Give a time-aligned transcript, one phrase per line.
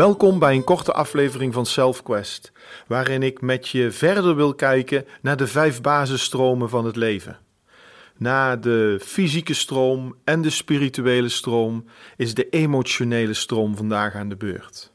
[0.00, 2.52] Welkom bij een korte aflevering van SelfQuest,
[2.86, 7.38] waarin ik met je verder wil kijken naar de vijf basisstromen van het leven.
[8.16, 11.84] Na de fysieke stroom en de spirituele stroom
[12.16, 14.92] is de emotionele stroom vandaag aan de beurt.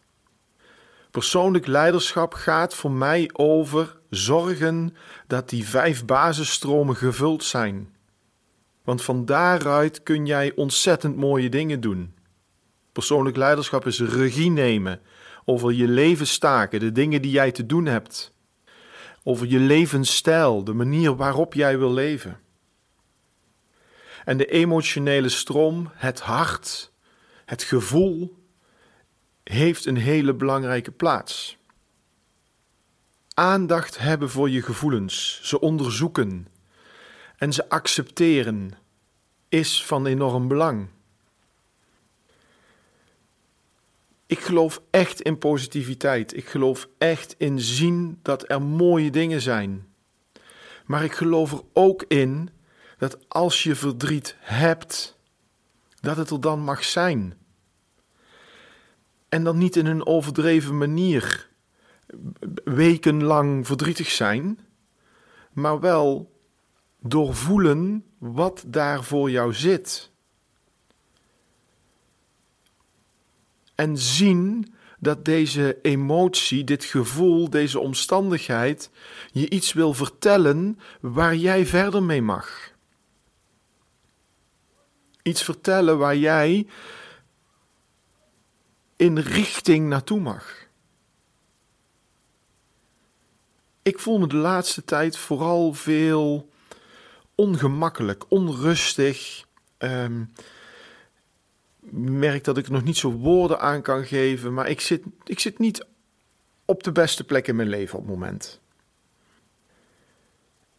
[1.11, 4.95] Persoonlijk leiderschap gaat voor mij over zorgen
[5.27, 7.95] dat die vijf basisstromen gevuld zijn.
[8.83, 12.14] Want van daaruit kun jij ontzettend mooie dingen doen.
[12.95, 15.01] Persoonlijk leiderschap is regie nemen
[15.45, 18.33] over je levenstaken, de dingen die jij te doen hebt.
[19.23, 22.39] Over je levensstijl, de manier waarop jij wil leven.
[24.25, 26.91] En de emotionele stroom, het hart,
[27.45, 28.43] het gevoel,
[29.43, 31.57] heeft een hele belangrijke plaats.
[33.33, 36.47] Aandacht hebben voor je gevoelens, ze onderzoeken
[37.37, 38.71] en ze accepteren
[39.49, 40.87] is van enorm belang.
[44.35, 46.37] Ik geloof echt in positiviteit.
[46.37, 49.87] Ik geloof echt in zien dat er mooie dingen zijn.
[50.85, 52.49] Maar ik geloof er ook in
[52.97, 55.19] dat als je verdriet hebt,
[56.01, 57.33] dat het er dan mag zijn.
[59.29, 61.49] En dan niet in een overdreven manier
[62.63, 64.59] wekenlang verdrietig zijn,
[65.51, 66.31] maar wel
[66.99, 70.11] doorvoelen wat daar voor jou zit.
[73.75, 78.89] En zien dat deze emotie, dit gevoel, deze omstandigheid
[79.31, 82.73] je iets wil vertellen waar jij verder mee mag.
[85.21, 86.67] Iets vertellen waar jij
[88.95, 90.67] in richting naartoe mag.
[93.81, 96.49] Ik voel me de laatste tijd vooral veel
[97.35, 99.45] ongemakkelijk, onrustig.
[99.77, 100.33] Um,
[101.91, 105.59] merk dat ik nog niet zo woorden aan kan geven, maar ik zit, ik zit
[105.59, 105.85] niet
[106.65, 108.59] op de beste plek in mijn leven op het moment.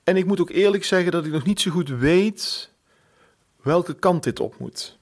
[0.04, 2.70] En ik moet ook eerlijk zeggen dat ik nog niet zo goed weet
[3.62, 4.98] welke kant dit op moet.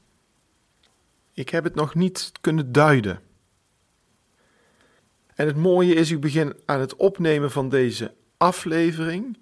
[1.32, 3.20] Ik heb het nog niet kunnen duiden.
[5.34, 9.38] En het mooie is, ik begin aan het opnemen van deze aflevering.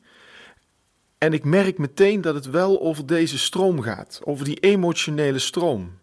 [1.19, 6.01] En ik merk meteen dat het wel over deze stroom gaat, over die emotionele stroom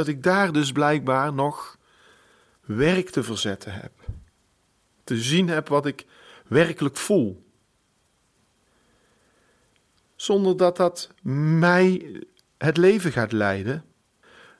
[0.00, 1.78] dat ik daar dus blijkbaar nog
[2.60, 3.92] werk te verzetten heb.
[5.04, 6.06] Te zien heb wat ik
[6.46, 7.44] werkelijk voel.
[10.16, 12.20] Zonder dat dat mij
[12.58, 13.84] het leven gaat leiden.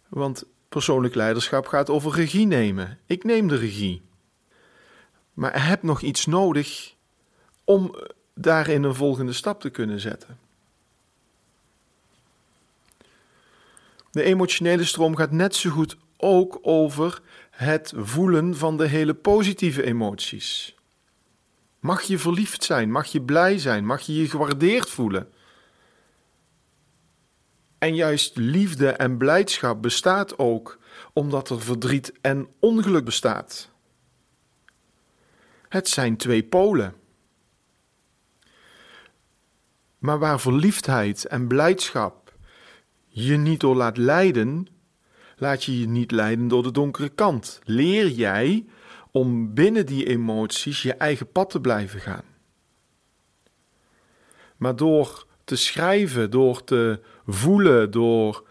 [0.08, 2.98] Want persoonlijk leiderschap gaat over regie nemen.
[3.06, 4.02] Ik neem de regie.
[5.34, 6.94] Maar heb nog iets nodig
[7.64, 7.94] om
[8.34, 10.38] daarin een volgende stap te kunnen zetten.
[14.10, 19.84] De emotionele stroom gaat net zo goed ook over het voelen van de hele positieve
[19.84, 20.74] emoties.
[21.80, 25.28] Mag je verliefd zijn, mag je blij zijn, mag je je gewaardeerd voelen.
[27.78, 30.78] En juist liefde en blijdschap bestaat ook
[31.12, 33.70] omdat er verdriet en ongeluk bestaat.
[35.68, 36.94] Het zijn twee polen.
[39.98, 42.19] Maar waar verliefdheid en blijdschap
[43.26, 44.66] je niet door laat leiden,
[45.36, 47.60] laat je je niet leiden door de donkere kant.
[47.64, 48.66] Leer jij
[49.10, 52.24] om binnen die emoties je eigen pad te blijven gaan.
[54.56, 58.46] Maar door te schrijven, door te voelen, door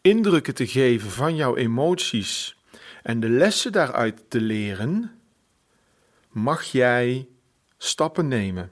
[0.00, 2.56] indrukken te geven van jouw emoties
[3.02, 5.20] en de lessen daaruit te leren,
[6.30, 7.28] mag jij
[7.76, 8.70] stappen nemen.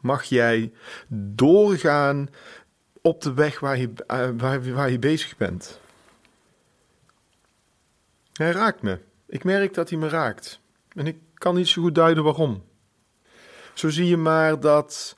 [0.00, 0.72] Mag jij
[1.34, 2.28] doorgaan
[3.02, 5.80] op de weg waar je, eh, waar, waar je bezig bent.
[8.32, 8.98] Hij raakt me.
[9.26, 10.60] Ik merk dat hij me raakt.
[10.92, 12.62] En ik kan niet zo goed duiden waarom.
[13.74, 15.16] Zo zie je maar dat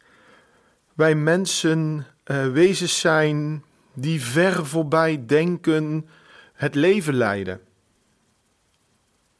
[0.94, 3.64] wij mensen uh, wezens zijn
[3.94, 6.08] die ver voorbij denken
[6.52, 7.60] het leven leiden.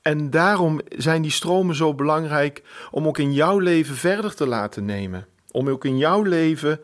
[0.03, 4.85] En daarom zijn die stromen zo belangrijk om ook in jouw leven verder te laten
[4.85, 5.27] nemen.
[5.53, 6.81] Om ook in jouw leven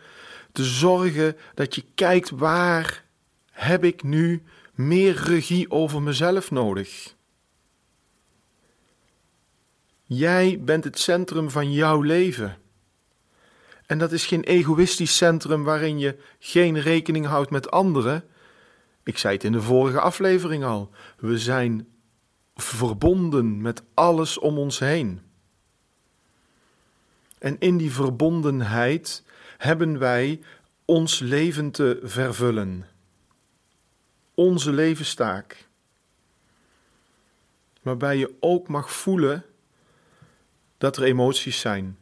[0.53, 3.05] te zorgen dat je kijkt waar
[3.50, 4.43] heb ik nu
[4.75, 7.15] meer regie over mezelf nodig.
[10.05, 12.59] Jij bent het centrum van jouw leven.
[13.87, 18.25] En dat is geen egoïstisch centrum waarin je geen rekening houdt met anderen.
[19.05, 20.91] Ik zei het in de vorige aflevering al.
[21.19, 21.88] We zijn
[22.55, 25.27] verbonden met alles om ons heen.
[27.38, 29.25] En in die verbondenheid
[29.58, 30.40] hebben wij
[30.85, 32.87] ons leven te vervullen.
[34.35, 35.69] Onze levenstaak.
[37.82, 39.44] Waarbij je ook mag voelen
[40.79, 41.99] dat er emoties zijn.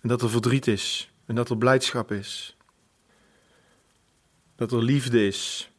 [0.00, 1.10] En dat er verdriet is.
[1.24, 2.56] En dat er blijdschap is.
[4.56, 5.70] Dat er liefde is.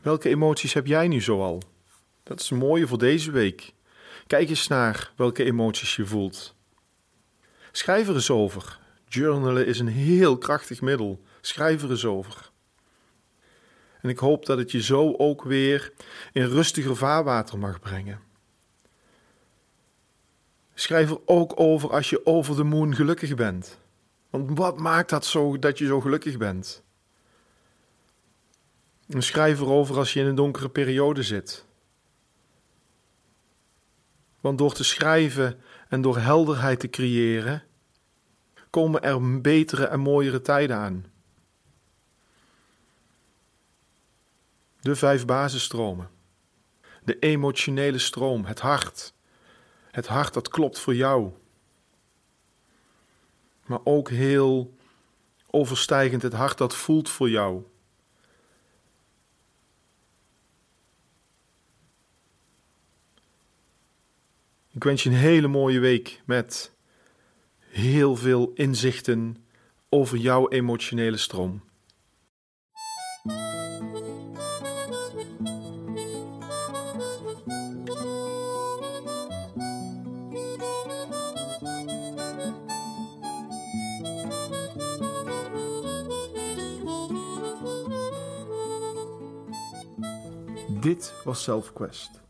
[0.00, 1.62] Welke emoties heb jij nu zoal?
[2.30, 3.72] Dat is een mooie voor deze week.
[4.26, 6.54] Kijk eens naar welke emoties je voelt.
[7.72, 8.78] Schrijf er eens over.
[9.08, 11.22] Journalen is een heel krachtig middel.
[11.40, 12.50] Schrijf er eens over.
[14.00, 15.92] En ik hoop dat het je zo ook weer
[16.32, 18.20] in rustiger vaarwater mag brengen.
[20.74, 23.78] Schrijf er ook over als je over de moon gelukkig bent.
[24.30, 26.82] Want wat maakt dat zo dat je zo gelukkig bent?
[29.08, 31.68] En schrijf erover als je in een donkere periode zit.
[34.40, 37.62] Want door te schrijven en door helderheid te creëren,
[38.70, 41.04] komen er betere en mooiere tijden aan.
[44.80, 46.10] De vijf basisstromen.
[47.04, 49.14] De emotionele stroom, het hart.
[49.90, 51.32] Het hart dat klopt voor jou.
[53.66, 54.74] Maar ook heel
[55.46, 57.62] overstijgend het hart dat voelt voor jou.
[64.80, 66.72] Ik wens je een hele mooie week met
[67.58, 69.36] heel veel inzichten
[69.88, 71.62] over jouw emotionele stroom.
[90.80, 92.29] Dit was SelfQuest.